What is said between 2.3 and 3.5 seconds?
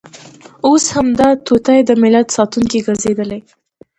ساتونکې ګرځېدلې.